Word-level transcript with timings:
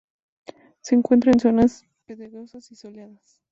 Se 0.79 0.95
encuentra 0.95 1.31
en 1.31 1.39
zonas 1.39 1.85
pedregosas 2.07 2.71
y 2.71 2.75
soleadas. 2.75 3.43